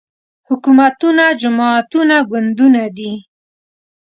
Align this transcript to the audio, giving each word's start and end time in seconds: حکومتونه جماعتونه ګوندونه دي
حکومتونه 0.47 1.25
جماعتونه 1.41 2.15
ګوندونه 2.31 2.83
دي 2.97 3.13